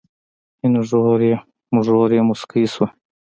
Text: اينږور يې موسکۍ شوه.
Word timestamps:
اينږور 1.73 2.11
يې 2.15 2.21
موسکۍ 2.27 2.65
شوه. 2.73 2.87